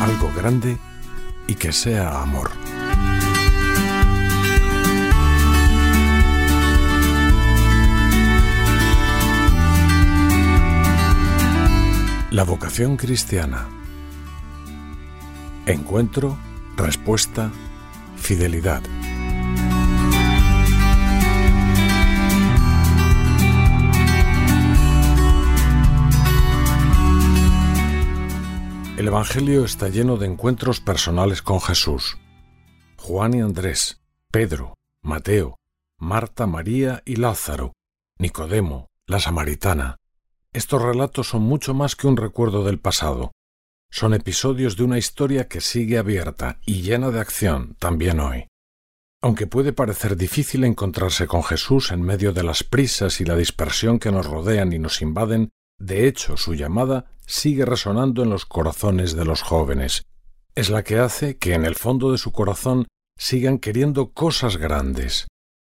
algo 0.00 0.30
grande 0.36 0.76
y 1.46 1.54
que 1.54 1.72
sea 1.72 2.20
amor. 2.20 2.50
La 12.30 12.44
vocación 12.44 12.96
cristiana. 12.96 13.66
Encuentro, 15.64 16.36
respuesta, 16.76 17.50
fidelidad. 18.16 18.82
El 28.96 29.08
Evangelio 29.08 29.66
está 29.66 29.90
lleno 29.90 30.16
de 30.16 30.24
encuentros 30.24 30.80
personales 30.80 31.42
con 31.42 31.60
Jesús. 31.60 32.16
Juan 32.96 33.34
y 33.34 33.42
Andrés, 33.42 34.00
Pedro, 34.32 34.72
Mateo, 35.02 35.58
Marta, 35.98 36.46
María 36.46 37.02
y 37.04 37.16
Lázaro, 37.16 37.74
Nicodemo, 38.18 38.88
la 39.04 39.20
Samaritana. 39.20 39.96
Estos 40.54 40.80
relatos 40.80 41.28
son 41.28 41.42
mucho 41.42 41.74
más 41.74 41.94
que 41.94 42.06
un 42.06 42.16
recuerdo 42.16 42.64
del 42.64 42.78
pasado. 42.78 43.32
Son 43.90 44.14
episodios 44.14 44.78
de 44.78 44.84
una 44.84 44.96
historia 44.96 45.46
que 45.46 45.60
sigue 45.60 45.98
abierta 45.98 46.58
y 46.64 46.80
llena 46.80 47.10
de 47.10 47.20
acción 47.20 47.76
también 47.78 48.18
hoy. 48.18 48.46
Aunque 49.20 49.46
puede 49.46 49.74
parecer 49.74 50.16
difícil 50.16 50.64
encontrarse 50.64 51.26
con 51.26 51.42
Jesús 51.42 51.90
en 51.90 52.00
medio 52.00 52.32
de 52.32 52.44
las 52.44 52.64
prisas 52.64 53.20
y 53.20 53.26
la 53.26 53.36
dispersión 53.36 53.98
que 53.98 54.10
nos 54.10 54.24
rodean 54.24 54.72
y 54.72 54.78
nos 54.78 55.02
invaden, 55.02 55.50
de 55.78 56.06
hecho 56.06 56.36
su 56.36 56.54
llamada 56.54 57.06
sigue 57.26 57.64
resonando 57.64 58.22
en 58.22 58.30
los 58.30 58.46
corazones 58.46 59.14
de 59.14 59.24
los 59.24 59.42
jóvenes. 59.42 60.04
Es 60.54 60.70
la 60.70 60.82
que 60.82 60.98
hace 60.98 61.36
que 61.36 61.54
en 61.54 61.64
el 61.64 61.74
fondo 61.74 62.12
de 62.12 62.18
su 62.18 62.32
corazón 62.32 62.86
sigan 63.18 63.58
queriendo 63.58 64.12
cosas 64.12 64.56
grandes. 64.56 65.26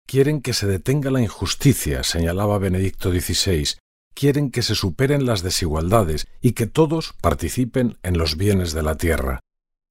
Quieren 0.06 0.40
que 0.40 0.52
se 0.52 0.66
detenga 0.66 1.10
la 1.10 1.20
injusticia, 1.20 2.04
señalaba 2.04 2.58
Benedicto 2.58 3.10
XVI, 3.10 3.76
quieren 4.14 4.50
que 4.50 4.62
se 4.62 4.74
superen 4.74 5.26
las 5.26 5.42
desigualdades 5.42 6.26
y 6.40 6.52
que 6.52 6.66
todos 6.66 7.14
participen 7.20 7.98
en 8.02 8.16
los 8.16 8.36
bienes 8.36 8.72
de 8.72 8.82
la 8.82 8.96
tierra. 8.96 9.40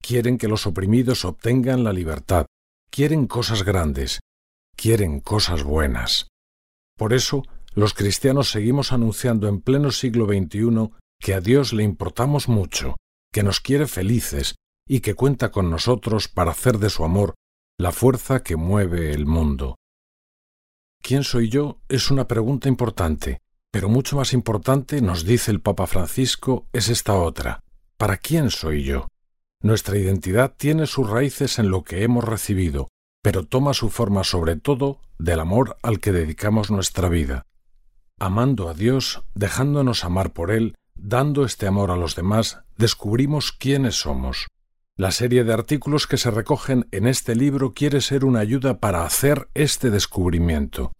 Quieren 0.02 0.38
que 0.38 0.48
los 0.48 0.66
oprimidos 0.66 1.24
obtengan 1.24 1.84
la 1.84 1.92
libertad. 1.92 2.46
Quieren 2.90 3.26
cosas 3.26 3.62
grandes. 3.62 4.20
Quieren 4.76 5.20
cosas 5.20 5.62
buenas. 5.62 6.28
Por 6.96 7.12
eso, 7.12 7.42
los 7.76 7.92
cristianos 7.92 8.50
seguimos 8.50 8.90
anunciando 8.92 9.48
en 9.48 9.60
pleno 9.60 9.90
siglo 9.90 10.24
XXI 10.26 10.90
que 11.20 11.34
a 11.34 11.40
Dios 11.40 11.74
le 11.74 11.82
importamos 11.82 12.48
mucho, 12.48 12.96
que 13.30 13.42
nos 13.42 13.60
quiere 13.60 13.86
felices 13.86 14.54
y 14.88 15.00
que 15.00 15.14
cuenta 15.14 15.50
con 15.50 15.70
nosotros 15.70 16.28
para 16.28 16.52
hacer 16.52 16.78
de 16.78 16.88
su 16.88 17.04
amor 17.04 17.34
la 17.78 17.92
fuerza 17.92 18.42
que 18.42 18.56
mueve 18.56 19.12
el 19.12 19.26
mundo. 19.26 19.76
¿Quién 21.02 21.22
soy 21.22 21.50
yo? 21.50 21.78
es 21.90 22.10
una 22.10 22.26
pregunta 22.26 22.68
importante, 22.68 23.42
pero 23.70 23.90
mucho 23.90 24.16
más 24.16 24.32
importante, 24.32 25.02
nos 25.02 25.26
dice 25.26 25.50
el 25.50 25.60
Papa 25.60 25.86
Francisco, 25.86 26.66
es 26.72 26.88
esta 26.88 27.14
otra. 27.14 27.60
¿Para 27.98 28.16
quién 28.16 28.50
soy 28.50 28.84
yo? 28.84 29.08
Nuestra 29.62 29.98
identidad 29.98 30.54
tiene 30.56 30.86
sus 30.86 31.10
raíces 31.10 31.58
en 31.58 31.68
lo 31.68 31.84
que 31.84 32.04
hemos 32.04 32.24
recibido, 32.24 32.88
pero 33.22 33.44
toma 33.44 33.74
su 33.74 33.90
forma 33.90 34.24
sobre 34.24 34.56
todo 34.56 35.02
del 35.18 35.40
amor 35.40 35.76
al 35.82 36.00
que 36.00 36.12
dedicamos 36.12 36.70
nuestra 36.70 37.10
vida. 37.10 37.44
Amando 38.18 38.68
a 38.68 38.74
Dios, 38.74 39.22
dejándonos 39.34 40.04
amar 40.04 40.32
por 40.32 40.50
Él, 40.50 40.74
Dando 40.98 41.44
este 41.44 41.66
amor 41.66 41.90
a 41.90 41.96
los 41.96 42.16
demás, 42.16 42.60
descubrimos 42.78 43.52
quiénes 43.52 43.96
somos. 43.96 44.48
La 44.96 45.12
serie 45.12 45.44
de 45.44 45.52
artículos 45.52 46.06
que 46.06 46.16
se 46.16 46.30
recogen 46.30 46.88
en 46.90 47.06
este 47.06 47.36
libro 47.36 47.74
quiere 47.74 48.00
ser 48.00 48.24
una 48.24 48.40
ayuda 48.40 48.80
para 48.80 49.04
hacer 49.04 49.48
este 49.54 49.90
descubrimiento. 49.90 50.92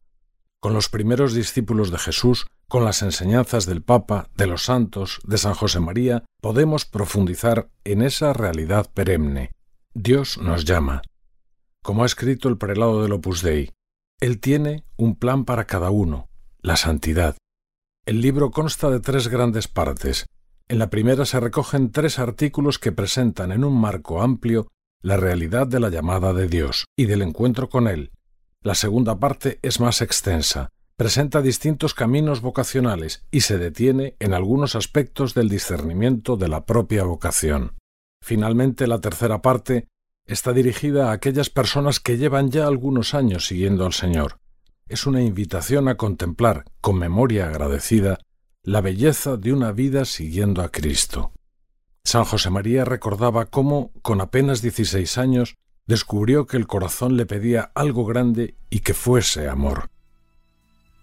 Con 0.60 0.74
los 0.74 0.88
primeros 0.90 1.32
discípulos 1.32 1.90
de 1.90 1.98
Jesús, 1.98 2.46
con 2.68 2.84
las 2.84 3.02
enseñanzas 3.02 3.64
del 3.64 3.82
Papa, 3.82 4.28
de 4.36 4.46
los 4.46 4.64
santos, 4.64 5.18
de 5.24 5.38
San 5.38 5.54
José 5.54 5.80
María, 5.80 6.24
podemos 6.42 6.84
profundizar 6.84 7.70
en 7.84 8.02
esa 8.02 8.32
realidad 8.32 8.90
perenne. 8.92 9.52
Dios 9.94 10.36
nos 10.38 10.66
llama. 10.66 11.00
Como 11.82 12.02
ha 12.02 12.06
escrito 12.06 12.48
el 12.48 12.58
prelado 12.58 13.02
del 13.02 13.12
Opus 13.12 13.42
Dei, 13.42 13.70
Él 14.20 14.40
tiene 14.40 14.84
un 14.96 15.16
plan 15.16 15.44
para 15.44 15.66
cada 15.66 15.90
uno, 15.90 16.28
la 16.66 16.76
santidad. 16.76 17.36
El 18.06 18.20
libro 18.20 18.50
consta 18.50 18.90
de 18.90 18.98
tres 18.98 19.28
grandes 19.28 19.68
partes. 19.68 20.26
En 20.66 20.80
la 20.80 20.90
primera 20.90 21.24
se 21.24 21.38
recogen 21.38 21.92
tres 21.92 22.18
artículos 22.18 22.80
que 22.80 22.90
presentan 22.90 23.52
en 23.52 23.62
un 23.62 23.80
marco 23.80 24.20
amplio 24.20 24.66
la 25.00 25.16
realidad 25.16 25.68
de 25.68 25.78
la 25.78 25.90
llamada 25.90 26.32
de 26.32 26.48
Dios 26.48 26.86
y 26.96 27.06
del 27.06 27.22
encuentro 27.22 27.68
con 27.68 27.86
Él. 27.86 28.10
La 28.62 28.74
segunda 28.74 29.20
parte 29.20 29.60
es 29.62 29.78
más 29.78 30.02
extensa, 30.02 30.70
presenta 30.96 31.40
distintos 31.40 31.94
caminos 31.94 32.40
vocacionales 32.40 33.24
y 33.30 33.42
se 33.42 33.58
detiene 33.58 34.16
en 34.18 34.34
algunos 34.34 34.74
aspectos 34.74 35.34
del 35.34 35.48
discernimiento 35.48 36.36
de 36.36 36.48
la 36.48 36.66
propia 36.66 37.04
vocación. 37.04 37.76
Finalmente, 38.20 38.88
la 38.88 39.00
tercera 39.00 39.40
parte 39.40 39.86
está 40.26 40.52
dirigida 40.52 41.10
a 41.10 41.12
aquellas 41.12 41.48
personas 41.48 42.00
que 42.00 42.18
llevan 42.18 42.50
ya 42.50 42.66
algunos 42.66 43.14
años 43.14 43.46
siguiendo 43.46 43.86
al 43.86 43.92
Señor 43.92 44.40
es 44.88 45.06
una 45.06 45.22
invitación 45.22 45.88
a 45.88 45.96
contemplar, 45.96 46.64
con 46.80 46.98
memoria 46.98 47.48
agradecida, 47.48 48.18
la 48.62 48.80
belleza 48.80 49.36
de 49.36 49.52
una 49.52 49.72
vida 49.72 50.04
siguiendo 50.04 50.62
a 50.62 50.70
Cristo. 50.70 51.32
San 52.04 52.24
José 52.24 52.50
María 52.50 52.84
recordaba 52.84 53.46
cómo, 53.46 53.90
con 54.02 54.20
apenas 54.20 54.62
16 54.62 55.18
años, 55.18 55.56
descubrió 55.86 56.46
que 56.46 56.56
el 56.56 56.66
corazón 56.66 57.16
le 57.16 57.26
pedía 57.26 57.72
algo 57.74 58.04
grande 58.04 58.54
y 58.70 58.80
que 58.80 58.94
fuese 58.94 59.48
amor. 59.48 59.90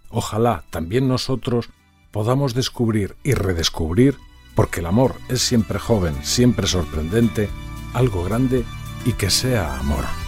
Ojalá 0.09 0.63
también 0.69 1.07
nosotros 1.07 1.69
podamos 2.11 2.53
descubrir 2.53 3.17
y 3.23 3.33
redescubrir, 3.33 4.17
porque 4.55 4.81
el 4.81 4.85
amor 4.85 5.15
es 5.29 5.41
siempre 5.41 5.79
joven, 5.79 6.15
siempre 6.23 6.67
sorprendente, 6.67 7.49
algo 7.93 8.23
grande 8.23 8.63
y 9.05 9.13
que 9.13 9.29
sea 9.29 9.77
amor. 9.79 10.22